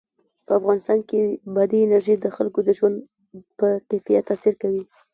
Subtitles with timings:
[0.45, 1.21] په افغانستان کې
[1.55, 2.95] بادي انرژي د خلکو د ژوند
[3.59, 4.83] په کیفیت تاثیر کوي.